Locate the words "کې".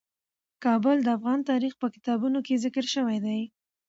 2.45-2.61